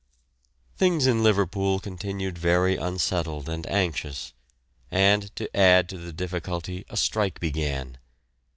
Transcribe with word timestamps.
Things 0.77 1.05
in 1.05 1.21
Liverpool 1.21 1.79
continued 1.79 2.35
very 2.35 2.75
unsettled 2.75 3.47
and 3.47 3.67
anxious, 3.67 4.33
and 4.89 5.29
to 5.35 5.55
add 5.55 5.87
to 5.89 5.99
the 5.99 6.11
difficulty 6.11 6.83
a 6.89 6.97
strike 6.97 7.39
began. 7.39 7.99